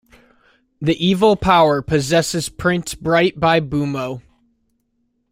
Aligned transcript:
The 0.81 0.95
evil 0.97 1.35
power 1.35 1.83
possesses 1.83 2.49
Prince 2.49 2.95
Bright 2.95 3.39
by 3.39 3.59
Boomo. 3.59 4.23